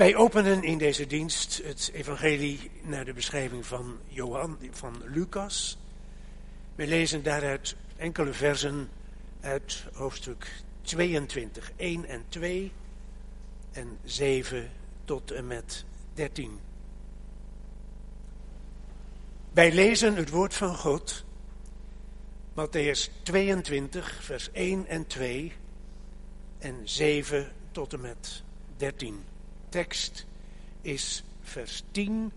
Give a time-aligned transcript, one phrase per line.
[0.00, 5.78] Wij openen in deze dienst het evangelie naar de beschrijving van Johan, van Lucas.
[6.74, 8.88] We lezen daaruit enkele versen
[9.40, 12.72] uit hoofdstuk 22, 1 en 2
[13.72, 14.70] en 7
[15.04, 15.84] tot en met
[16.14, 16.58] 13.
[19.52, 21.24] Wij lezen het woord van God,
[22.52, 25.52] Matthäus 22, vers 1 en 2
[26.58, 28.42] en 7 tot en met
[28.76, 29.29] 13
[29.70, 30.26] tekst
[30.80, 32.32] is vers 10.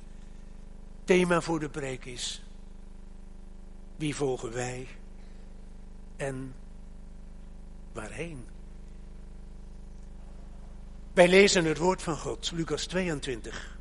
[1.03, 2.43] Thema voor de preek is:
[3.95, 4.87] Wie volgen wij
[6.15, 6.53] en
[7.93, 8.45] waarheen?
[11.13, 13.77] Wij lezen het woord van God, Lucas 22.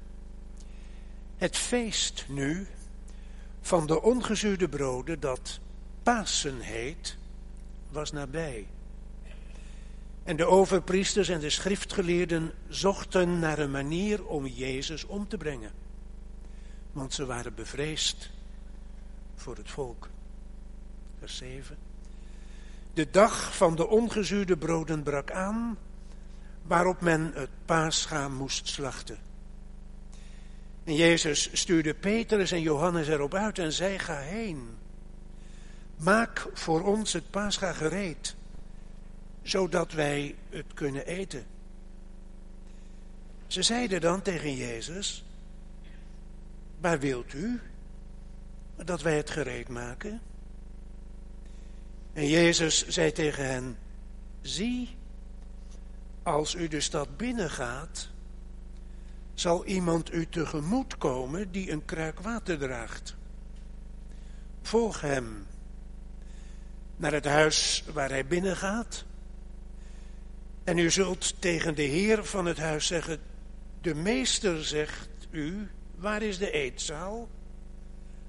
[1.37, 2.67] Het feest nu
[3.61, 5.61] van de ongezuurde broden dat
[6.03, 7.17] Pasen heet,
[7.91, 8.67] was nabij.
[10.25, 15.71] En de overpriesters en de schriftgeleerden zochten naar een manier om Jezus om te brengen.
[16.93, 18.31] Want ze waren bevreesd
[19.34, 20.09] voor het volk.
[21.19, 21.77] Vers 7.
[22.95, 25.78] De dag van de ongezuurde broden brak aan,
[26.62, 29.19] waarop men het paasschaam moest slachten.
[30.84, 34.69] En Jezus stuurde Petrus en Johannes erop uit en zei, ga heen.
[35.97, 38.37] Maak voor ons het paascha gereed
[39.43, 41.47] zodat wij het kunnen eten.
[43.47, 45.25] Ze zeiden dan tegen Jezus,
[46.81, 47.61] waar wilt u
[48.84, 50.21] dat wij het gereed maken?
[52.12, 53.79] En Jezus zei tegen hen,
[54.41, 54.97] zie,
[56.23, 58.09] als u de stad binnengaat,
[59.34, 63.15] zal iemand u tegemoet komen die een kruik water draagt.
[64.62, 65.47] Volg hem
[66.97, 69.05] naar het huis waar hij binnengaat
[70.65, 73.21] en u zult tegen de heer van het huis zeggen,
[73.81, 77.29] de meester zegt u, waar is de eetzaal,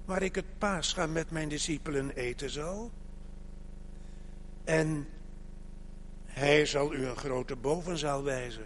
[0.06, 2.92] waar ik het paascha met mijn discipelen eten zal?
[4.64, 5.08] En
[6.26, 8.66] hij zal u een grote bovenzaal wijzen,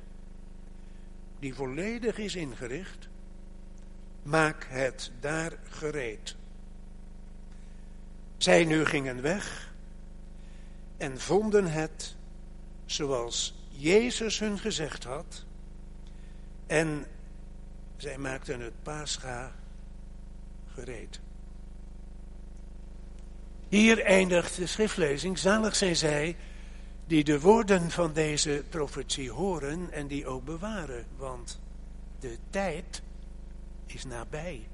[1.39, 3.07] die volledig is ingericht.
[4.23, 6.35] Maak het daar gereed.
[8.38, 9.73] Zij nu gingen weg
[10.97, 12.16] en vonden het
[12.85, 15.45] zoals Jezus hun gezegd had.
[16.67, 17.05] En
[17.97, 19.55] zij maakten het paascha
[20.73, 21.19] gereed.
[23.69, 25.38] Hier eindigt de schriftlezing.
[25.38, 26.35] Zalig zijn zij
[27.07, 31.05] die de woorden van deze profetie horen en die ook bewaren.
[31.17, 31.59] Want
[32.19, 33.01] de tijd
[33.85, 34.67] is nabij.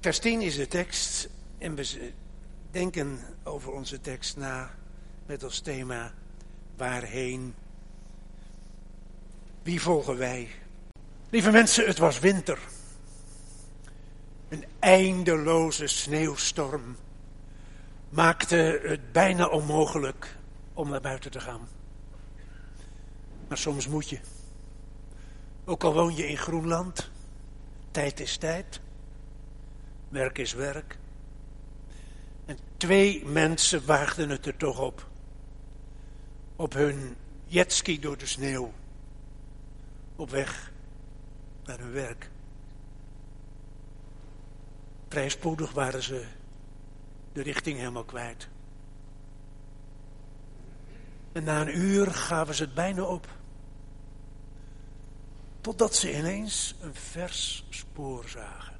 [0.00, 2.12] Vers 10 is de tekst en we
[2.70, 4.74] denken over onze tekst na
[5.26, 6.12] met als thema
[6.76, 7.54] waarheen.
[9.62, 10.50] Wie volgen wij?
[11.30, 12.58] Lieve mensen, het was winter.
[14.48, 16.96] Een eindeloze sneeuwstorm
[18.08, 20.36] maakte het bijna onmogelijk
[20.74, 21.68] om naar buiten te gaan.
[23.48, 24.18] Maar soms moet je.
[25.64, 27.10] Ook al woon je in Groenland,
[27.90, 28.80] tijd is tijd,
[30.08, 30.98] werk is werk.
[32.44, 35.06] En twee mensen waagden het er toch op.
[36.56, 38.72] Op hun jetski door de sneeuw.
[40.16, 40.72] Op weg
[41.64, 42.30] naar hun werk.
[45.08, 46.26] Vrij spoedig waren ze
[47.32, 48.48] de richting helemaal kwijt.
[51.32, 53.28] En na een uur gaven ze het bijna op.
[55.60, 58.76] Totdat ze ineens een vers spoor zagen.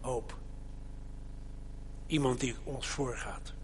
[0.00, 0.38] Hoop.
[2.06, 3.55] Iemand die ons voorgaat.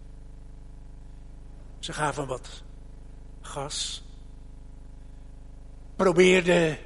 [1.82, 2.62] Ze gaven wat
[3.41, 4.04] gas.
[5.97, 6.78] Probeerden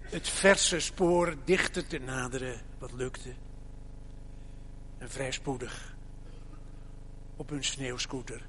[0.00, 3.34] het verse spoor dichter te naderen, wat lukte.
[4.98, 5.96] En vrij spoedig
[7.36, 8.46] op hun sneeuwscooter,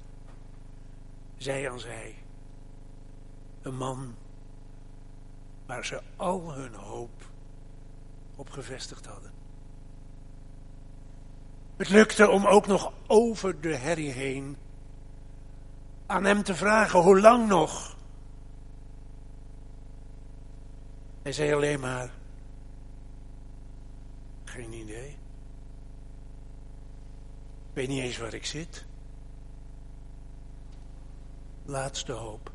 [1.36, 2.22] zij aan zij,
[3.62, 4.14] een man
[5.66, 7.30] waar ze al hun hoop
[8.36, 9.32] op gevestigd hadden.
[11.76, 14.56] Het lukte om ook nog over de herrie heen
[16.12, 17.96] aan hem te vragen, hoe lang nog?
[21.22, 22.10] Hij zei alleen maar,
[24.44, 25.08] geen idee.
[27.68, 28.84] Ik weet niet eens waar ik zit.
[31.64, 32.52] Laatste hoop.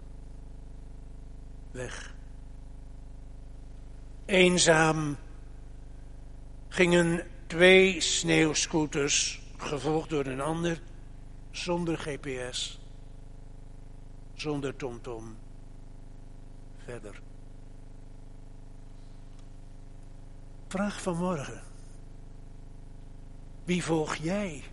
[1.72, 2.14] Weg.
[4.26, 5.18] Eenzaam
[6.68, 10.82] gingen twee sneeuwscooters, gevolgd door een ander,
[11.52, 12.77] zonder GPS,
[14.38, 15.36] zonder tomtom
[16.78, 17.22] verder.
[20.68, 21.62] Vraag van morgen.
[23.64, 24.64] Wie volg jij?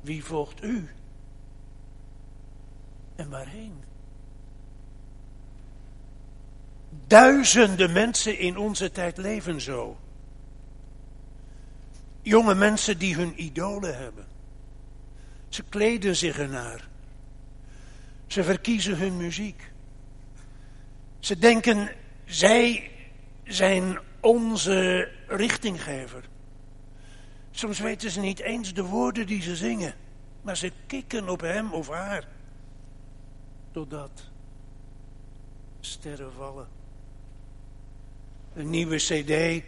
[0.00, 0.88] Wie volgt u?
[3.16, 3.84] En waarheen?
[7.06, 9.96] Duizenden mensen in onze tijd leven zo.
[12.22, 14.26] Jonge mensen die hun idolen hebben.
[15.48, 16.88] Ze kleden zich ernaar.
[18.28, 19.72] Ze verkiezen hun muziek.
[21.18, 21.90] Ze denken,
[22.24, 22.90] zij
[23.44, 26.24] zijn onze richtinggever.
[27.50, 29.94] Soms weten ze niet eens de woorden die ze zingen,
[30.42, 32.28] maar ze kikken op hem of haar.
[33.70, 34.22] Totdat
[35.80, 36.68] sterren vallen.
[38.54, 39.64] Een nieuwe cd,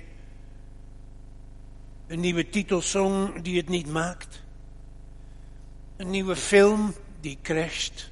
[2.07, 4.43] een nieuwe titelsong die het niet maakt.
[5.97, 8.10] Een nieuwe film die crasht.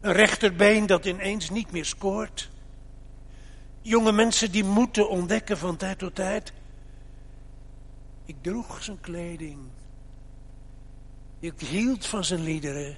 [0.00, 2.50] Een rechterbeen dat ineens niet meer scoort.
[3.82, 6.52] Jonge mensen die moeten ontdekken van tijd tot tijd.
[8.24, 9.58] Ik droeg zijn kleding.
[11.38, 12.96] Ik hield van zijn liederen.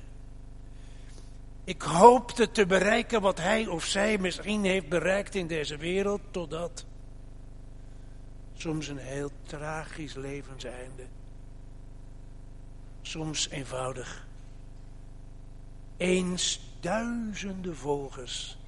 [1.64, 6.84] Ik hoopte te bereiken wat hij of zij misschien heeft bereikt in deze wereld, totdat
[8.54, 11.06] soms een heel tragisch levenseinde.
[13.02, 14.26] Soms eenvoudig.
[15.96, 18.58] Eens duizenden volgers,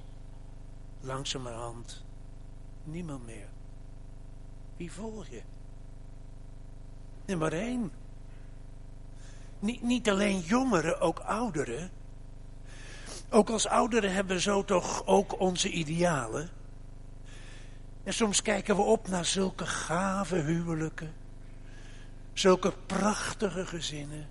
[1.01, 2.05] langzamerhand
[2.85, 3.47] niemand meer.
[4.77, 5.41] Wie volg je?
[7.25, 7.91] Nummer één.
[9.59, 11.91] Niet, niet alleen jongeren, ook ouderen.
[13.29, 16.49] Ook als ouderen hebben we zo toch ook onze idealen.
[18.03, 21.13] En soms kijken we op naar zulke gave huwelijken.
[22.33, 24.27] Zulke prachtige gezinnen.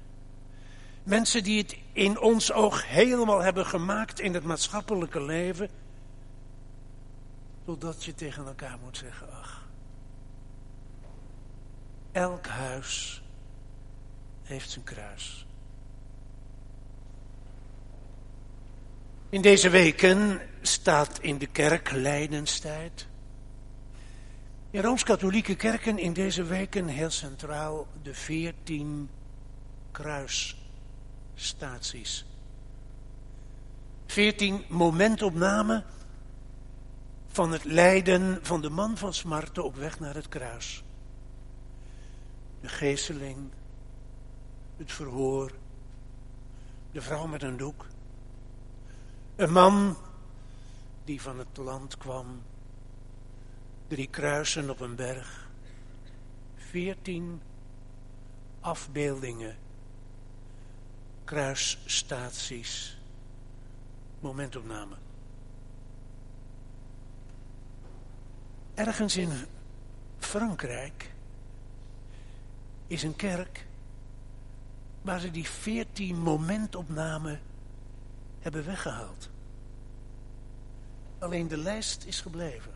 [1.05, 5.71] Mensen die het in ons oog helemaal hebben gemaakt in het maatschappelijke leven.
[7.65, 9.69] Totdat je tegen elkaar moet zeggen, ach.
[12.13, 13.23] Elk huis
[14.43, 15.47] heeft zijn kruis.
[19.29, 23.07] In deze weken staat in de kerk lijdenstijd.
[24.71, 29.11] In Rooms-Katholieke kerken in deze weken heel centraal de veertien
[31.35, 32.25] kruisstaties.
[34.07, 35.85] Veertien momentopnamen
[37.27, 40.85] van het lijden van de man van smarte op weg naar het kruis.
[42.61, 43.51] De geesteling,
[44.77, 45.53] het verhoor,
[46.93, 47.87] de vrouw met een doek,
[49.37, 49.97] een man
[51.05, 52.43] die van het land kwam,
[53.89, 55.49] drie kruisen op een berg,
[56.55, 57.41] veertien
[58.61, 59.57] afbeeldingen,
[61.25, 62.99] kruisstaties,
[64.21, 64.97] momentopname.
[68.75, 69.31] Ergens in
[70.19, 71.13] Frankrijk
[72.87, 73.67] is een kerk
[75.03, 77.41] waar ze die veertien momentopnamen
[78.41, 79.31] hebben weggehaald.
[81.19, 82.73] Alleen de lijst is gebleven.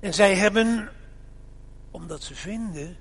[0.00, 0.90] En zij hebben,
[1.90, 2.96] omdat ze vinden,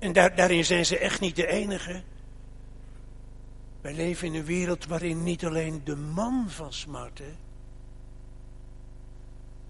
[0.00, 2.02] en daar, daarin zijn ze echt niet de enige.
[3.80, 7.36] Wij leven in een wereld waarin niet alleen de man van smarten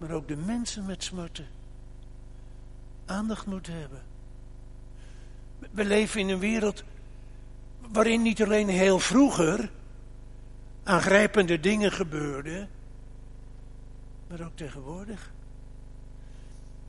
[0.01, 1.47] maar ook de mensen met smarten
[3.05, 4.01] aandacht moeten hebben.
[5.71, 6.83] We leven in een wereld
[7.91, 9.71] waarin niet alleen heel vroeger
[10.83, 12.69] aangrijpende dingen gebeurden,
[14.27, 15.30] maar ook tegenwoordig.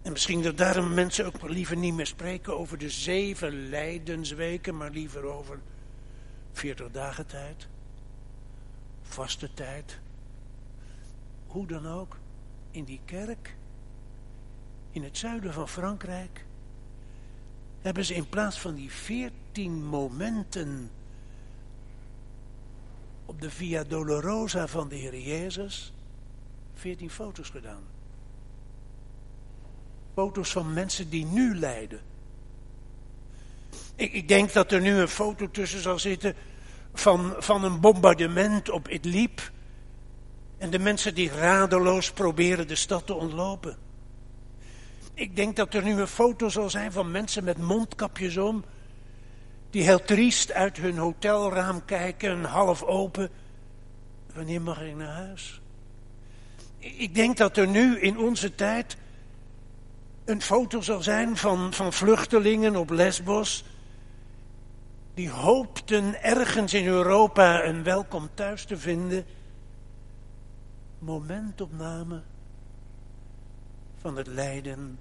[0.03, 4.91] En misschien dat daarom mensen ook liever niet meer spreken over de zeven lijdensweken, maar
[4.91, 5.61] liever over
[6.53, 7.67] 40 dagen tijd,
[9.03, 9.99] vaste tijd,
[11.47, 12.17] hoe dan ook
[12.71, 13.55] in die kerk,
[14.91, 16.45] in het zuiden van Frankrijk,
[17.81, 20.91] hebben ze in plaats van die veertien momenten
[23.27, 25.93] op de Via Dolorosa van de Heer Jezus,
[26.75, 27.92] veertien foto's gedaan.
[30.15, 32.01] Foto's van mensen die nu lijden.
[33.95, 36.35] Ik, ik, denk dat er nu een foto tussen zal zitten
[36.95, 39.51] van, van een bombardement op Idlib
[40.59, 43.77] en de mensen die radeloos proberen de stad te ontlopen.
[45.15, 48.65] Ik denk dat er nu een foto zal zijn van mensen met mondkapjes om.
[49.71, 53.31] Die heel triest uit hun hotelraam kijken, half open.
[54.35, 55.61] Wanneer mag ik naar huis?
[56.79, 58.97] Ik denk dat er nu in onze tijd
[60.25, 63.65] een foto zal zijn van, van vluchtelingen op Lesbos.
[65.15, 69.25] die hoopten ergens in Europa een welkom thuis te vinden,
[70.99, 72.23] momentopname
[73.97, 74.99] van het lijden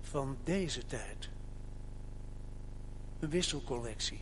[0.00, 1.30] van deze tijd.
[3.20, 4.20] Een wisselcollectie.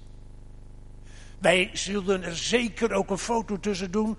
[1.39, 4.17] Wij zullen er zeker ook een foto tussen doen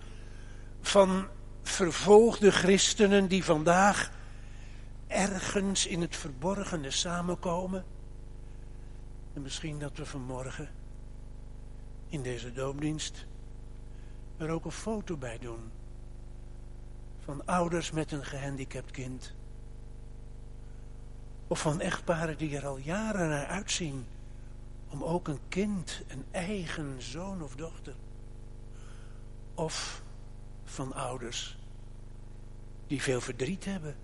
[0.82, 1.28] van
[1.64, 4.12] vervolgde christenen die vandaag
[5.12, 7.86] ergens in het verborgene samenkomen.
[9.34, 10.70] En misschien dat we vanmorgen
[12.10, 13.26] in deze doopdienst
[14.38, 15.72] er ook een foto bij doen.
[17.20, 19.34] Van ouders met een gehandicapt kind.
[21.48, 24.06] Of van echtparen die er al jaren naar uitzien
[24.90, 27.96] om ook een kind, een eigen zoon of dochter.
[29.54, 30.04] Of
[30.64, 31.58] van ouders
[32.88, 33.96] die veel verdriet hebben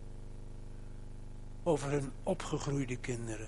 [1.68, 3.48] over hun opgegroeide kinderen.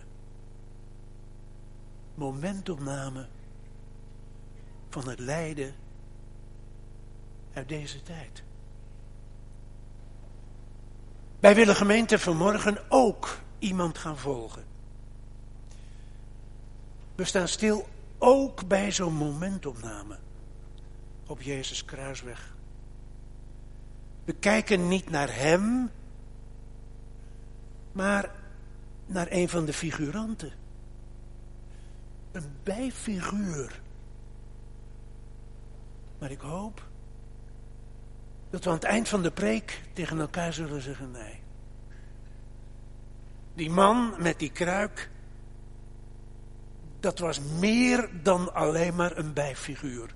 [2.15, 3.27] Momentopname
[4.89, 5.73] van het lijden
[7.53, 8.43] uit deze tijd.
[11.39, 14.63] Wij willen gemeente vanmorgen ook iemand gaan volgen.
[17.15, 20.17] We staan stil ook bij zo'n momentopname
[21.27, 22.55] op Jezus kruisweg.
[24.25, 25.91] We kijken niet naar hem,
[27.91, 28.31] maar
[29.05, 30.51] naar een van de figuranten.
[32.31, 33.81] Een bijfiguur.
[36.19, 36.88] Maar ik hoop
[38.50, 41.39] dat we aan het eind van de preek tegen elkaar zullen zeggen nee.
[43.53, 45.10] Die man met die kruik,
[47.00, 50.13] dat was meer dan alleen maar een bijfiguur.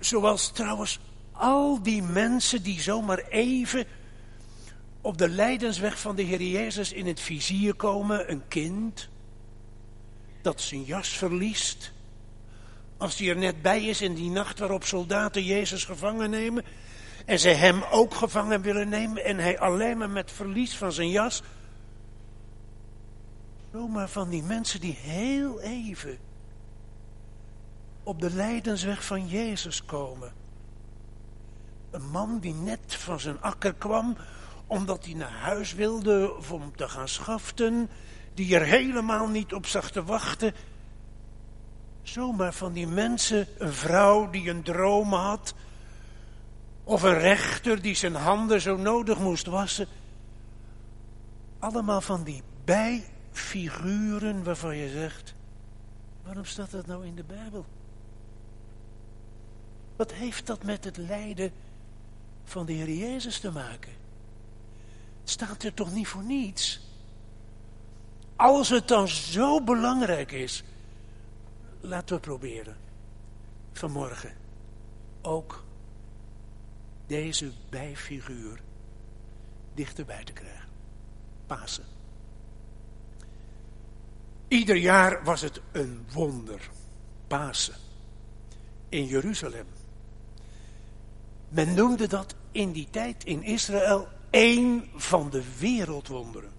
[0.00, 1.00] Zoals trouwens
[1.32, 3.86] al die mensen die zomaar even
[5.02, 8.30] op de lijdensweg van de Heer Jezus in het vizier komen.
[8.30, 9.08] Een kind
[10.42, 11.92] dat zijn jas verliest.
[12.96, 16.64] Als hij er net bij is in die nacht waarop soldaten Jezus gevangen nemen.
[17.26, 19.24] En ze hem ook gevangen willen nemen.
[19.24, 21.42] En hij alleen maar met verlies van zijn jas.
[23.72, 26.18] Zomaar van die mensen die heel even
[28.02, 30.32] op de lijdensweg van Jezus komen.
[31.90, 34.16] Een man die net van zijn akker kwam,
[34.72, 37.90] omdat hij naar huis wilde om te gaan schaften,
[38.34, 40.54] die er helemaal niet op zag te wachten.
[42.02, 45.54] Zomaar van die mensen, een vrouw die een droom had,
[46.84, 49.86] of een rechter die zijn handen zo nodig moest wassen.
[51.58, 55.34] Allemaal van die bijfiguren waarvan je zegt,
[56.24, 57.66] waarom staat dat nou in de Bijbel?
[59.96, 61.52] Wat heeft dat met het lijden
[62.44, 64.01] van de Heer Jezus te maken.
[65.24, 66.80] Staat er toch niet voor niets?
[68.36, 70.62] Als het dan zo belangrijk is,
[71.80, 72.76] laten we proberen
[73.72, 74.34] vanmorgen
[75.22, 75.64] ook
[77.06, 78.60] deze bijfiguur
[79.74, 80.68] dichterbij te krijgen.
[81.46, 81.84] Pasen.
[84.48, 86.70] Ieder jaar was het een wonder.
[87.26, 87.74] Pasen.
[88.88, 89.66] In Jeruzalem.
[91.48, 96.50] Men noemde dat in die tijd in Israël één van de wereldwonderen.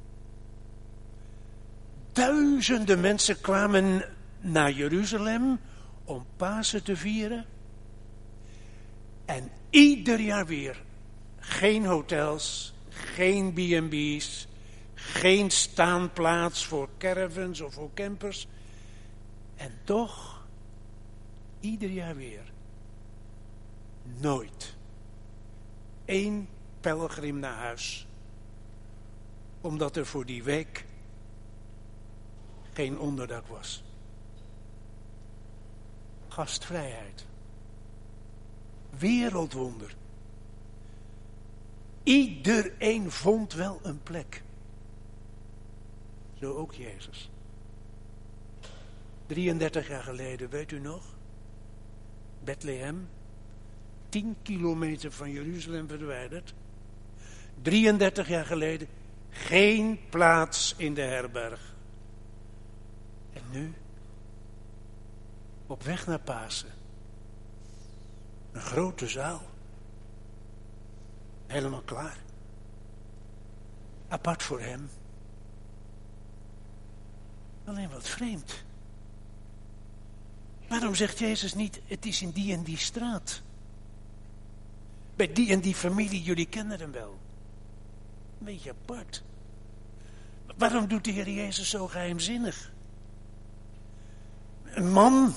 [2.11, 4.05] Duizenden mensen kwamen
[4.39, 5.59] naar Jeruzalem
[6.03, 7.45] om Pasen te vieren.
[9.25, 10.83] En ieder jaar weer
[11.39, 14.47] geen hotels, geen B&B's,
[14.93, 18.47] geen staanplaats voor caravans of voor campers.
[19.55, 20.45] En toch,
[21.59, 22.51] ieder jaar weer,
[24.19, 24.75] nooit
[26.05, 26.47] één
[26.83, 28.07] pelgrim naar huis.
[29.61, 30.85] Omdat er voor die week
[32.73, 33.83] geen onderdak was.
[36.27, 37.25] Gastvrijheid.
[38.97, 39.95] Wereldwonder.
[42.03, 44.43] Iedereen vond wel een plek.
[46.33, 47.29] Zo ook Jezus.
[49.25, 51.15] 33 jaar geleden, weet u nog?
[52.43, 53.07] Bethlehem,
[54.09, 56.53] 10 kilometer van Jeruzalem verwijderd.
[57.63, 58.87] 33 jaar geleden
[59.29, 61.73] geen plaats in de herberg.
[63.33, 63.73] En nu,
[65.67, 66.69] op weg naar Pasen,
[68.51, 69.41] een grote zaal.
[71.47, 72.17] Helemaal klaar.
[74.07, 74.89] Apart voor hem.
[77.65, 78.63] Alleen wat vreemd.
[80.67, 83.41] Waarom zegt Jezus niet, het is in die en die straat?
[85.15, 87.22] Bij die en die familie, jullie kennen hem wel.
[88.43, 89.23] Beetje apart.
[90.57, 92.71] Waarom doet de Heer Jezus zo geheimzinnig?
[94.63, 95.33] Een man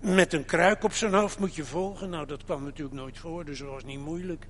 [0.00, 2.10] met een kruik op zijn hoofd moet je volgen.
[2.10, 4.46] Nou, dat kwam natuurlijk nooit voor, dus dat was niet moeilijk.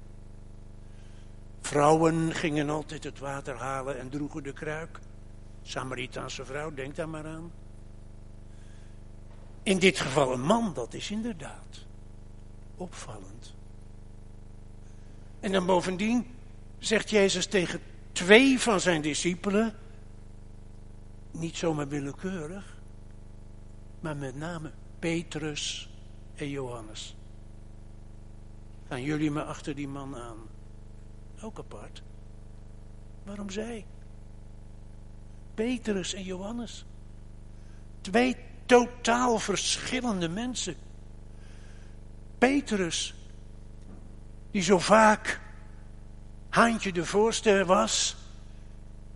[1.60, 5.00] Vrouwen gingen altijd het water halen en droegen de kruik.
[5.62, 7.52] Samaritaanse vrouw, denk daar maar aan.
[9.62, 11.86] In dit geval een man, dat is inderdaad
[12.76, 13.54] opvallend.
[15.40, 16.26] En dan bovendien
[16.78, 17.80] zegt Jezus tegen
[18.12, 19.74] twee van zijn discipelen,
[21.30, 22.76] niet zomaar willekeurig,
[24.00, 25.90] maar met name Petrus
[26.34, 27.16] en Johannes.
[28.88, 30.38] Gaan jullie me achter die man aan?
[31.40, 32.02] Ook apart.
[33.24, 33.86] Waarom zij?
[35.54, 36.84] Petrus en Johannes.
[38.00, 40.76] Twee totaal verschillende mensen.
[42.38, 43.14] Petrus,
[44.50, 45.40] die zo vaak
[46.58, 48.16] haantje de voorste was,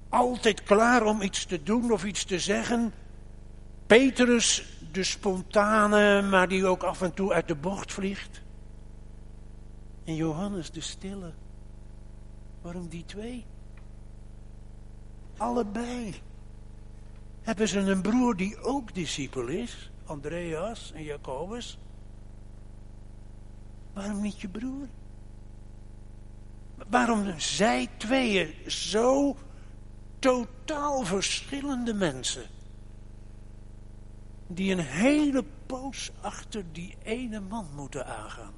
[0.08, 2.92] altijd klaar om iets te doen of iets te zeggen.
[3.86, 8.42] Petrus, de spontane, maar die ook af en toe uit de bocht vliegt.
[10.04, 11.32] En Johannes, de stille.
[12.60, 13.44] Waarom die twee?
[15.36, 16.14] Allebei
[17.40, 21.78] hebben ze een broer die ook discipel is, Andreas en Jacobus.
[23.92, 24.86] Waarom niet je broer?
[26.88, 29.36] Waarom zij tweeën zo
[30.18, 32.46] totaal verschillende mensen,
[34.46, 38.54] die een hele poos achter die ene man moeten aangaan?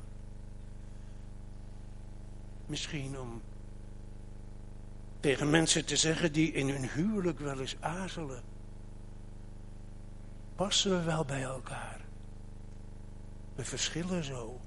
[2.66, 3.42] Misschien om
[5.20, 8.42] tegen mensen te zeggen die in hun huwelijk wel eens aarzelen.
[10.54, 12.00] Passen we wel bij elkaar?
[13.54, 14.60] We verschillen zo.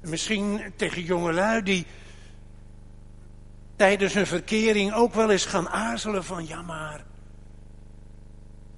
[0.00, 1.86] Misschien tegen jongelui die
[3.76, 7.04] tijdens hun verkering ook wel eens gaan aarzelen van ja maar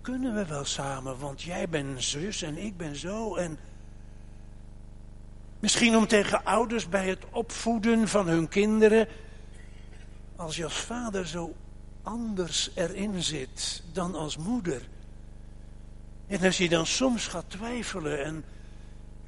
[0.00, 3.58] kunnen we wel samen, want jij bent zus en ik ben zo en
[5.60, 9.08] misschien om tegen ouders bij het opvoeden van hun kinderen
[10.36, 11.54] als je als vader zo
[12.02, 14.88] anders erin zit dan als moeder.
[16.26, 18.44] En als je dan soms gaat twijfelen en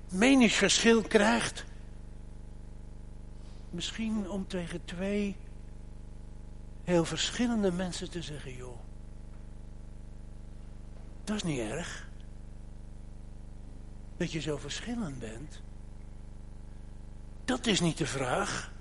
[0.09, 1.65] meningsverschil krijgt,
[3.75, 5.37] misschien om tegen twee
[6.85, 8.79] heel verschillende mensen te zeggen, joh,
[11.25, 12.09] dat is niet erg.
[14.17, 15.61] Dat je zo verschillend bent.
[17.45, 18.73] Dat is niet de vraag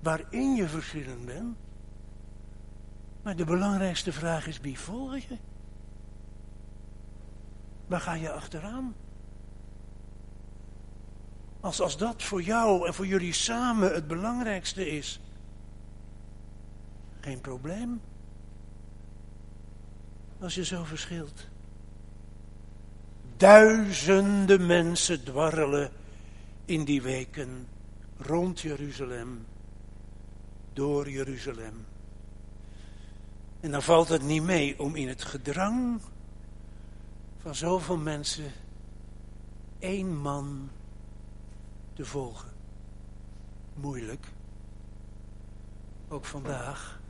[0.00, 1.56] waarin je verschillend bent.
[3.22, 5.36] Maar de belangrijkste vraag is, wie volg je?
[7.86, 8.94] Waar ga je achteraan?
[11.66, 15.20] Als, als dat voor jou en voor jullie samen het belangrijkste is,
[17.20, 18.00] geen probleem.
[20.40, 21.46] Als je zo verschilt.
[23.36, 25.90] Duizenden mensen dwarrelen
[26.64, 27.68] in die weken
[28.16, 29.46] rond Jeruzalem,
[30.72, 31.86] door Jeruzalem.
[33.60, 36.00] En dan valt het niet mee om in het gedrang
[37.40, 38.52] van zoveel mensen
[39.78, 40.70] één man
[41.96, 42.48] te volgen.
[43.74, 44.26] Moeilijk.
[46.08, 47.00] Ook vandaag.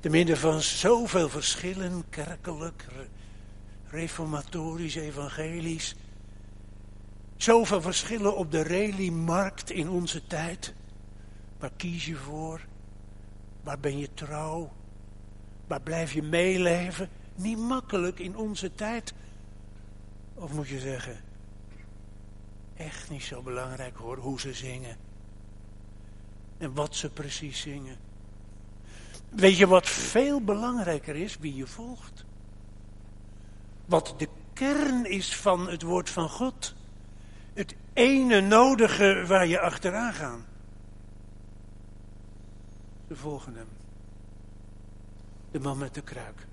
[0.00, 2.86] Te midden van zoveel verschillen, kerkelijk,
[3.86, 5.96] reformatorisch, evangelisch.
[7.36, 10.74] Zoveel verschillen op de rally-markt in onze tijd.
[11.58, 12.60] Waar kies je voor?
[13.62, 14.72] Waar ben je trouw?
[15.66, 17.08] Waar blijf je meeleven?
[17.34, 19.14] Niet makkelijk in onze tijd.
[20.34, 21.20] Of moet je zeggen,
[22.84, 24.96] echt niet zo belangrijk hoor, hoe ze zingen.
[26.58, 27.96] En wat ze precies zingen.
[29.28, 31.38] Weet je wat veel belangrijker is?
[31.38, 32.24] Wie je volgt.
[33.84, 36.74] Wat de kern is van het woord van God.
[37.54, 40.40] Het ene nodige waar je achteraan gaat.
[43.08, 43.68] De volgen hem.
[45.50, 46.46] De man met de kruik.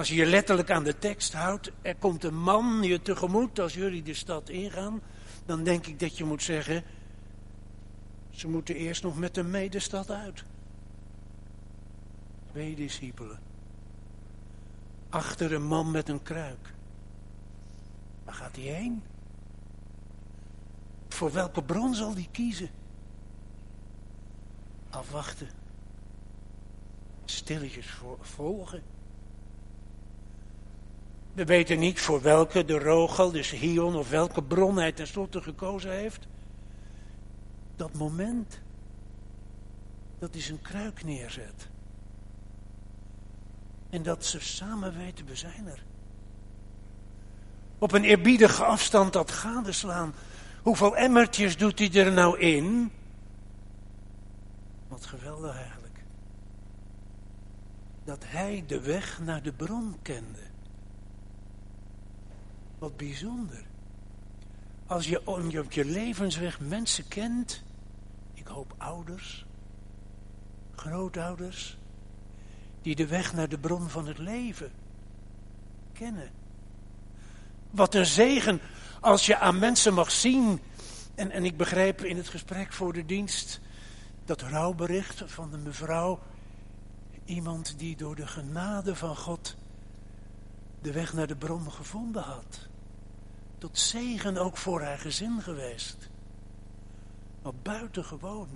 [0.00, 3.74] Als je je letterlijk aan de tekst houdt, er komt een man je tegemoet als
[3.74, 5.00] jullie de stad ingaan,
[5.46, 6.84] dan denk ik dat je moet zeggen,
[8.30, 10.44] ze moeten eerst nog met hem mee de stad uit.
[12.50, 13.38] Twee discipelen.
[15.08, 16.74] Achter een man met een kruik.
[18.24, 19.02] Waar gaat hij heen?
[21.08, 22.70] Voor welke bron zal hij kiezen?
[24.90, 25.48] Afwachten.
[27.24, 28.82] Stilletjes volgen.
[31.40, 35.90] We weten niet voor welke de Rogel, dus Hion, of welke bron hij tenslotte gekozen
[35.90, 36.26] heeft.
[37.76, 38.60] Dat moment
[40.18, 41.68] dat hij zijn kruik neerzet.
[43.90, 45.82] En dat ze samen weten, we zijn er.
[47.78, 50.14] Op een eerbiedige afstand dat gadeslaan.
[50.62, 52.92] Hoeveel emmertjes doet hij er nou in?
[54.88, 55.98] Wat geweldig eigenlijk.
[58.04, 60.49] Dat hij de weg naar de bron kende.
[62.80, 63.64] Wat bijzonder.
[64.86, 67.62] Als je op je levensweg mensen kent,
[68.34, 69.46] ik hoop ouders,
[70.74, 71.78] grootouders,
[72.82, 74.72] die de weg naar de bron van het leven
[75.92, 76.30] kennen.
[77.70, 78.60] Wat een zegen
[79.00, 80.60] als je aan mensen mag zien.
[81.14, 83.60] En, en ik begreep in het gesprek voor de dienst
[84.24, 86.18] dat rouwbericht van de mevrouw.
[87.24, 89.56] Iemand die door de genade van God
[90.80, 92.68] de weg naar de bron gevonden had.
[93.60, 96.08] Tot zegen ook voor haar gezin geweest.
[97.42, 98.48] Wat buitengewoon.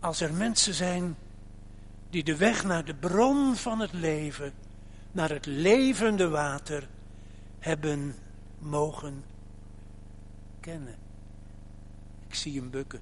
[0.00, 1.16] Als er mensen zijn
[2.10, 4.52] die de weg naar de bron van het leven,
[5.12, 6.88] naar het levende water,
[7.58, 8.14] hebben
[8.58, 9.24] mogen
[10.60, 10.96] kennen.
[12.28, 13.00] Ik zie hem bukken.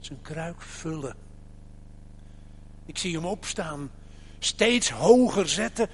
[0.00, 1.16] Zijn kruik vullen.
[2.86, 3.90] Ik zie hem opstaan,
[4.38, 5.88] steeds hoger zetten,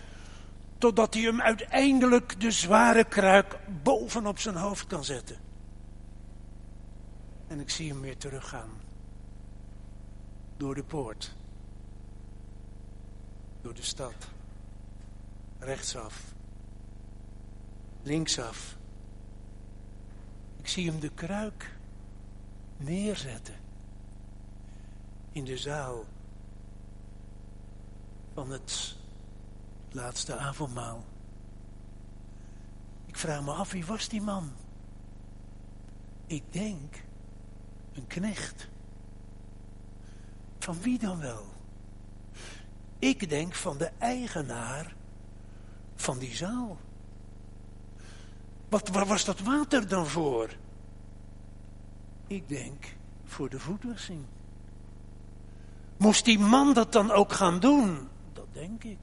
[0.78, 5.36] totdat hij hem uiteindelijk de zware kruik bovenop zijn hoofd kan zetten.
[7.46, 8.70] En ik zie hem weer teruggaan.
[10.56, 11.36] Door de poort.
[13.62, 14.28] Door de stad.
[15.58, 16.34] Rechtsaf.
[18.02, 18.76] Linksaf.
[20.56, 21.76] Ik zie hem de kruik
[22.76, 23.54] neerzetten.
[25.32, 26.04] In de zaal
[28.34, 28.97] van het
[29.94, 31.04] laatste avondmaal.
[33.06, 34.52] Ik vraag me af, wie was die man?
[36.26, 36.94] Ik denk,
[37.94, 38.68] een knecht.
[40.58, 41.44] Van wie dan wel?
[42.98, 44.94] Ik denk van de eigenaar
[45.94, 46.78] van die zaal.
[48.68, 50.48] Wat, waar was dat water dan voor?
[52.26, 54.24] Ik denk voor de voetwassing.
[55.96, 58.08] Moest die man dat dan ook gaan doen?
[58.32, 58.98] Dat denk ik.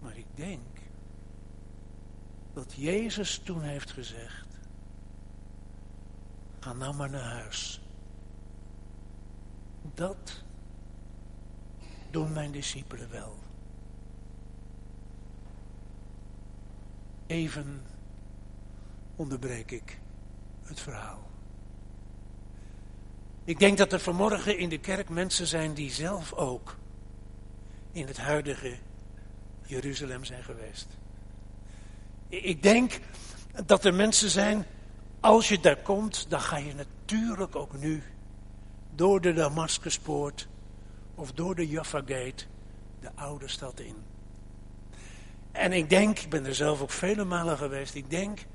[0.00, 0.60] Maar ik denk
[2.52, 4.46] dat Jezus toen heeft gezegd:
[6.60, 7.80] Ga nou maar naar huis.
[9.94, 10.42] Dat
[12.10, 13.38] doen mijn discipelen wel.
[17.26, 17.82] Even
[19.16, 19.98] onderbreek ik
[20.62, 21.28] het verhaal.
[23.44, 26.76] Ik denk dat er vanmorgen in de kerk mensen zijn die zelf ook
[27.92, 28.78] in het huidige
[29.70, 30.86] Jeruzalem zijn geweest.
[32.28, 33.00] Ik denk
[33.64, 34.66] dat er mensen zijn,
[35.20, 38.02] als je daar komt, dan ga je natuurlijk ook nu
[38.94, 40.48] door de Damascuspoort
[41.14, 42.44] of door de Jaffa Gate
[43.00, 43.96] de oude stad in.
[45.52, 48.46] En ik denk, ik ben er zelf ook vele malen geweest, ik denk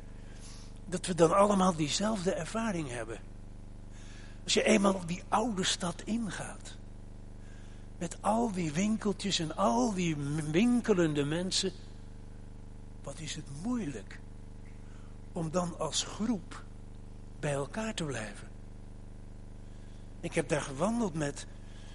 [0.86, 3.20] dat we dan allemaal diezelfde ervaring hebben.
[4.44, 6.78] Als je eenmaal die oude stad ingaat.
[7.98, 10.16] Met al die winkeltjes en al die
[10.52, 11.72] winkelende mensen.
[13.04, 14.20] Wat is het moeilijk
[15.32, 16.64] om dan als groep
[17.40, 18.48] bij elkaar te blijven.
[20.20, 21.48] Ik heb daar gewandeld met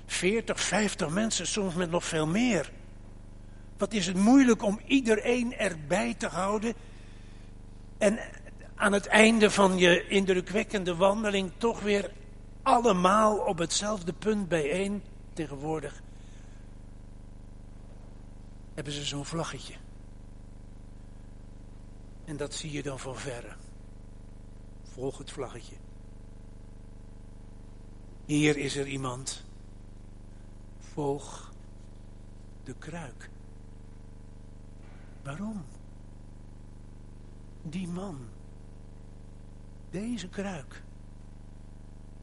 [0.06, 2.72] 40, 50 mensen, soms met nog veel meer.
[3.78, 6.74] Wat is het moeilijk om iedereen erbij te houden
[7.98, 8.18] en
[8.74, 12.10] aan het einde van je indrukwekkende wandeling toch weer
[12.62, 15.02] allemaal op hetzelfde punt bijeen.
[15.40, 16.02] Tegenwoordig
[18.74, 19.74] hebben ze zo'n vlaggetje.
[22.24, 23.56] En dat zie je dan van verre.
[24.82, 25.76] Volg het vlaggetje.
[28.24, 29.44] Hier is er iemand.
[30.78, 31.52] Volg
[32.64, 33.30] de kruik.
[35.22, 35.64] Waarom?
[37.62, 38.28] Die man
[39.90, 40.82] deze kruik.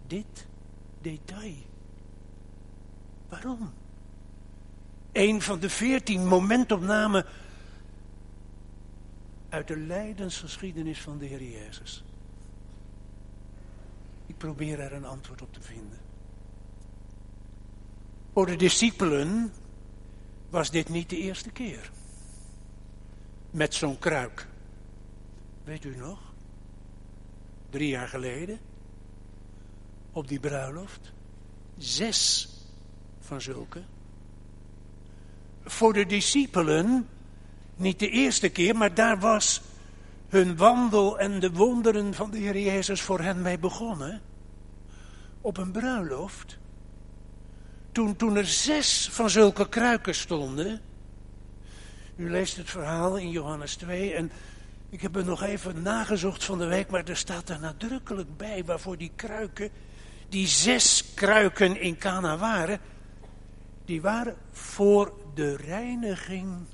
[0.07, 0.47] Dit
[1.01, 1.75] detail.
[3.29, 3.73] Waarom?
[5.11, 7.25] Een van de veertien momentopnamen
[9.49, 12.03] uit de lijdensgeschiedenis van de Heer Jezus.
[14.25, 15.99] Ik probeer er een antwoord op te vinden.
[18.33, 19.53] Voor de discipelen
[20.49, 21.91] was dit niet de eerste keer.
[23.51, 24.47] Met zo'n kruik.
[25.63, 26.27] Weet u nog?
[27.69, 28.59] drie jaar geleden,
[30.11, 31.11] op die bruiloft,
[31.77, 32.49] zes
[33.27, 33.81] van zulke.
[35.63, 37.07] Voor de discipelen,
[37.75, 39.61] niet de eerste keer, maar daar was
[40.29, 44.21] hun wandel en de wonderen van de Heer Jezus voor hen mee begonnen.
[45.41, 46.57] Op een bruiloft.
[47.91, 50.81] toen, toen er zes van zulke kruiken stonden.
[52.15, 54.31] U leest het verhaal in Johannes 2 en
[54.89, 58.63] ik heb er nog even nagezocht van de week, maar er staat er nadrukkelijk bij
[58.65, 59.69] waarvoor die kruiken,
[60.29, 62.79] die zes kruiken in Cana waren,
[63.87, 66.65] die waren voor de reiniging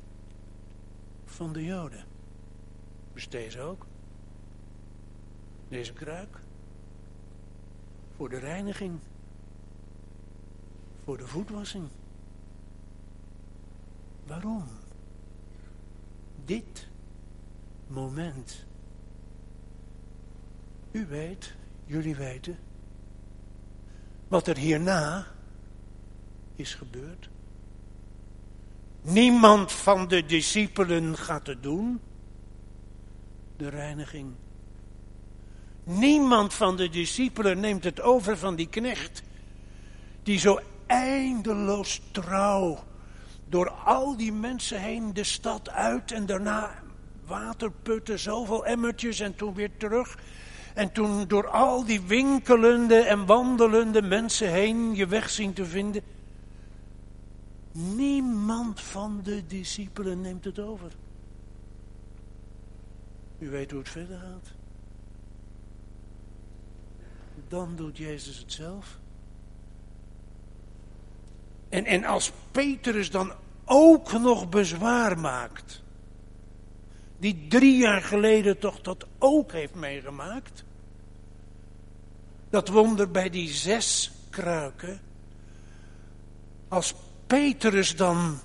[1.25, 2.05] van de Joden.
[3.13, 3.85] Dus deze ook.
[5.67, 6.39] Deze kruik.
[8.15, 8.99] Voor de reiniging.
[11.03, 11.87] Voor de voetwassing.
[14.25, 14.67] Waarom?
[16.45, 16.87] Dit
[17.87, 18.65] moment.
[20.91, 22.57] U weet, jullie weten,
[24.27, 25.27] wat er hierna
[26.55, 27.29] is gebeurd.
[29.01, 31.99] Niemand van de discipelen gaat het doen.
[33.57, 34.31] De reiniging.
[35.83, 39.23] Niemand van de discipelen neemt het over van die knecht.
[40.23, 42.83] Die zo eindeloos trouw
[43.49, 46.71] door al die mensen heen de stad uit en daarna
[47.25, 50.17] water putten, zoveel emmertjes en toen weer terug.
[50.73, 56.03] En toen door al die winkelende en wandelende mensen heen je weg zien te vinden.
[57.73, 60.91] Niemand van de discipelen neemt het over.
[63.39, 64.51] U weet hoe het verder gaat.
[67.47, 68.99] Dan doet Jezus het zelf.
[71.69, 73.33] En, en als Petrus dan
[73.65, 75.81] ook nog bezwaar maakt,
[77.17, 80.63] die drie jaar geleden toch dat ook heeft meegemaakt,
[82.49, 85.01] dat wonder bij die zes kruiken,
[86.67, 86.93] als
[87.33, 88.39] Petrus dan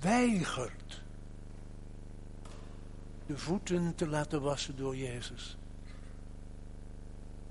[0.00, 1.02] weigert
[3.26, 5.56] de voeten te laten wassen door Jezus.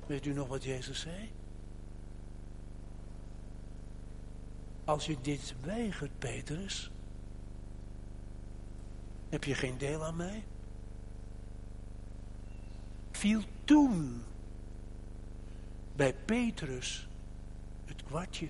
[0.05, 1.31] Weet u nog wat Jezus zei?
[4.83, 6.91] Als je dit weigert, Petrus,
[9.29, 10.43] heb je geen deel aan mij?
[13.12, 14.23] Viel toen
[15.95, 17.07] bij Petrus
[17.86, 18.47] het kwartje.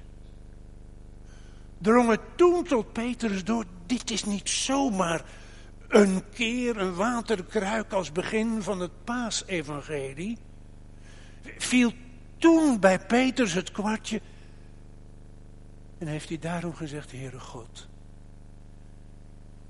[1.77, 5.23] Drong het toen tot Petrus door, dit is niet zomaar
[5.87, 10.37] een keer een waterkruik als begin van het paasevangelie.
[11.57, 11.91] Viel
[12.37, 14.21] toen bij Petrus het kwartje
[15.97, 17.87] en heeft hij daarom gezegd, Heere God,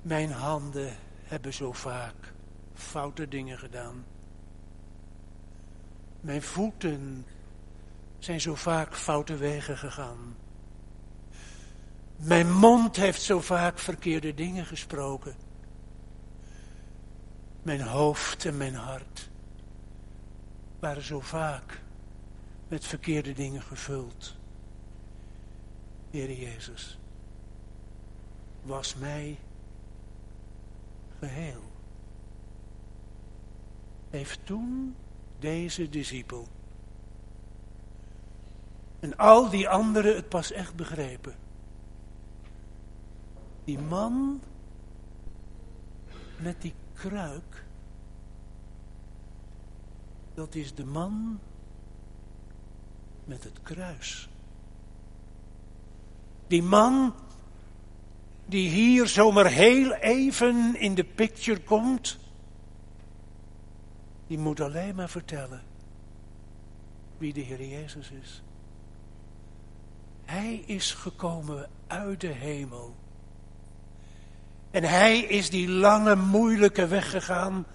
[0.02, 2.34] mijn handen hebben zo vaak
[2.74, 4.06] foute dingen gedaan.
[6.22, 7.26] Mijn voeten
[8.20, 10.36] zijn zo vaak foute wegen gegaan.
[12.18, 15.36] Mijn mond heeft zo vaak verkeerde dingen gesproken.
[17.62, 19.30] Mijn hoofd en mijn hart
[20.80, 21.82] waren zo vaak
[22.68, 24.36] met verkeerde dingen gevuld.
[26.12, 27.00] Heer Jezus,
[28.62, 29.40] was mij
[31.20, 31.64] geheel.
[34.10, 34.96] Heeft toen
[35.40, 36.48] deze discipel
[39.00, 41.47] en al die anderen het pas echt begrepen.
[43.68, 44.40] Die man
[46.40, 47.66] met die kruik,
[50.34, 51.40] dat is de man
[53.26, 54.30] met het kruis.
[56.48, 57.14] Die man
[58.46, 62.18] die hier zomaar heel even in de picture komt,
[64.28, 65.64] die moet alleen maar vertellen
[67.18, 68.42] wie de Heer Jezus is.
[70.26, 72.96] Hij is gekomen uit de hemel.
[74.78, 77.66] En hij is die lange, moeilijke weg gegaan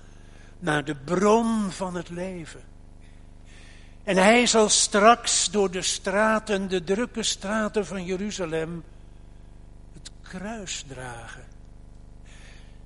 [0.59, 2.61] naar de bron van het leven.
[4.05, 8.85] En hij zal straks door de straten, de drukke straten van Jeruzalem,
[9.93, 11.45] het kruis dragen.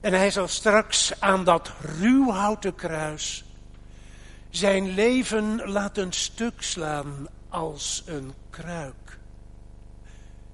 [0.00, 3.44] En hij zal straks aan dat ruwhouten kruis
[4.50, 9.18] zijn leven laten stuk slaan als een kruik.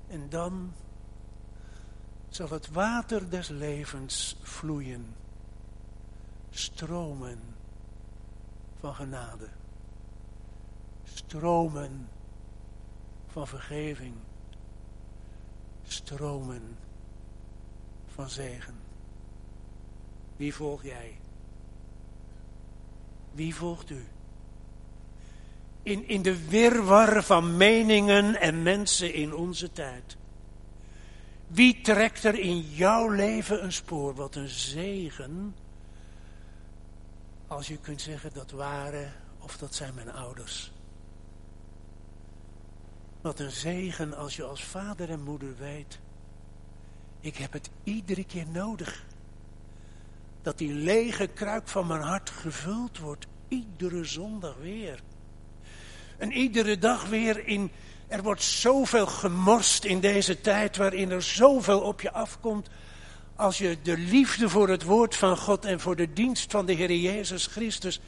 [0.08, 0.72] En dan
[2.34, 5.14] zal het water des levens vloeien,
[6.50, 7.40] stromen
[8.80, 9.48] van genade
[11.14, 12.08] stromen
[13.26, 14.14] van vergeving,
[15.82, 16.76] stromen
[18.14, 18.74] van zegen.
[20.36, 21.18] Wie volg jij?
[23.32, 24.04] Wie volgt u?
[25.82, 30.16] In, in de wirwar van meningen en mensen in onze tijd.
[31.46, 34.14] Wie trekt er in jouw leven een spoor?
[34.14, 35.54] Wat een zegen.
[37.46, 40.72] Als je kunt zeggen dat waren of dat zijn mijn ouders.
[43.20, 46.00] Wat een zegen als je als vader en moeder weet.
[47.20, 49.04] Ik heb het iedere keer nodig.
[50.42, 53.26] Dat die lege kruik van mijn hart gevuld wordt.
[53.48, 55.00] Iedere zondag weer.
[56.18, 57.70] En iedere dag weer in.
[58.12, 62.68] Er wordt zoveel gemorst in deze tijd waarin er zoveel op je afkomt.
[63.36, 66.72] Als je de liefde voor het woord van God en voor de dienst van de
[66.72, 68.00] Heer Jezus Christus.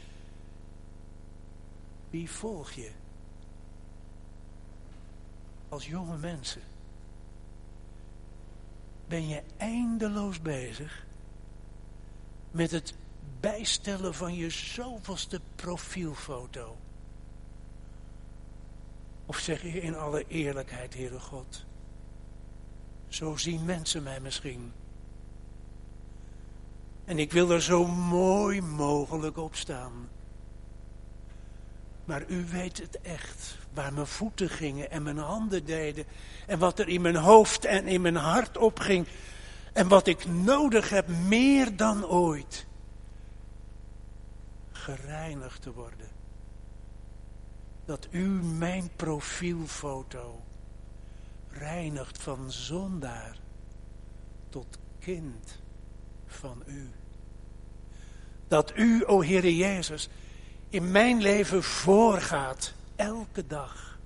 [2.11, 2.91] Wie volg je?
[5.69, 6.63] Als jonge mensen.
[9.09, 11.07] Ben je eindeloos bezig
[12.51, 12.95] met het
[13.41, 16.77] bijstellen van je zoveelste profielfoto?
[19.27, 21.65] Of zeg je in alle eerlijkheid, Heere God,
[23.09, 24.73] zo zien mensen mij misschien.
[27.05, 30.09] En ik wil er zo mooi mogelijk op staan.
[32.05, 36.05] Maar u weet het echt, waar mijn voeten gingen en mijn handen deden.
[36.47, 39.07] En wat er in mijn hoofd en in mijn hart opging.
[39.73, 42.67] En wat ik nodig heb, meer dan ooit.
[44.73, 46.09] Gereinigd te worden.
[47.85, 50.41] Dat u mijn profielfoto
[51.49, 53.37] reinigt van zondaar
[54.49, 55.59] tot kind
[56.27, 56.91] van u.
[58.49, 60.09] Dat u, o Heere Jezus,
[60.69, 63.99] in mijn leven voorgaat, elke dag,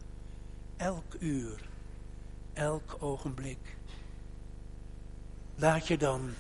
[0.76, 1.60] elk uur,
[2.52, 3.76] elk ogenblik.
[5.54, 6.30] Laat je dan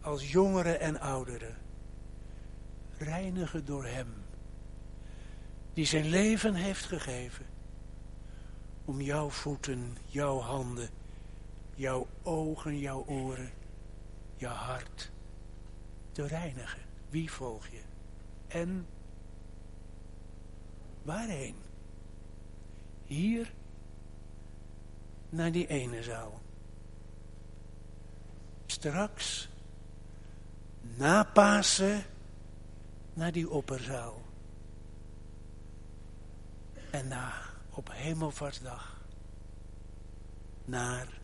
[0.00, 1.56] als jongeren en ouderen
[2.98, 4.23] reinigen door Hem,
[5.74, 7.46] die zijn leven heeft gegeven
[8.84, 10.88] om jouw voeten, jouw handen,
[11.74, 13.50] jouw ogen, jouw oren,
[14.36, 15.10] jouw hart
[16.12, 16.80] te reinigen.
[17.08, 17.82] Wie volg je?
[18.46, 18.86] En
[21.02, 21.56] waarheen?
[23.04, 23.52] Hier
[25.28, 26.42] naar die ene zaal.
[28.66, 29.48] Straks,
[30.80, 32.04] na Pasen,
[33.12, 34.23] naar die opperzaal.
[36.94, 37.32] En na,
[37.70, 39.00] op hemelvaartsdag,
[40.64, 41.20] naar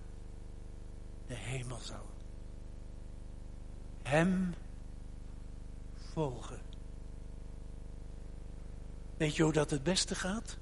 [1.27, 2.07] de hemelzaal.
[4.03, 4.55] Hem
[5.95, 6.61] volgen.
[9.17, 10.59] Weet je hoe dat het beste gaat?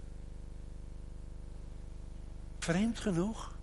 [2.59, 3.57] Vreemd genoeg.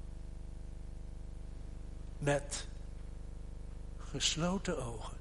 [2.17, 2.67] Met
[3.97, 5.17] gesloten ogen.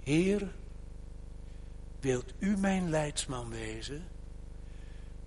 [0.00, 0.54] Heer,
[2.00, 4.16] wilt u mijn leidsman wezen?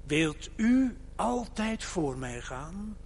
[0.03, 2.97] Wilt u altijd voor mij gaan?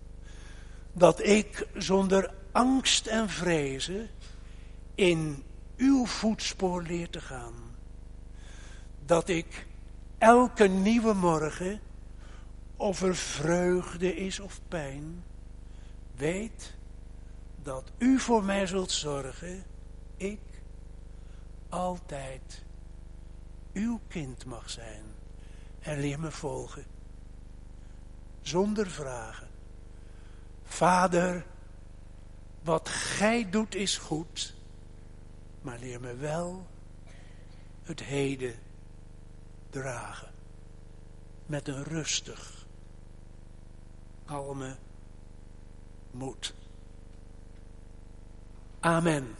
[0.94, 4.10] Dat ik zonder angst en vrezen
[4.96, 5.44] in
[5.78, 7.54] uw voetspoor leer te gaan.
[9.06, 9.68] Dat ik
[10.18, 11.80] elke nieuwe morgen,
[12.76, 15.24] of er vreugde is of pijn,
[16.16, 16.76] weet
[17.64, 19.64] dat u voor mij zult zorgen,
[20.18, 20.40] ik
[21.70, 22.64] altijd
[23.74, 25.04] uw kind mag zijn
[25.86, 26.86] en leer me volgen.
[28.42, 29.48] Zonder vragen.
[30.64, 31.46] Vader,
[32.64, 34.56] wat gij doet is goed,
[35.62, 36.68] maar leer me wel
[37.84, 38.56] het heden
[39.70, 40.32] dragen.
[41.46, 42.68] Met een rustig,
[44.26, 44.76] kalme
[46.12, 46.54] moed.
[48.80, 49.36] Amen.